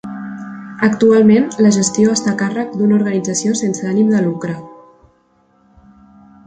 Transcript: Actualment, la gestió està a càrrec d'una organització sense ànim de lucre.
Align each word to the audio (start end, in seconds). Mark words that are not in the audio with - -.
Actualment, 0.87 1.45
la 1.65 1.73
gestió 1.75 2.15
està 2.19 2.31
a 2.33 2.39
càrrec 2.41 2.73
d'una 2.79 2.97
organització 3.01 3.55
sense 3.61 3.87
ànim 3.93 4.13
de 4.17 4.25
lucre. 4.29 4.57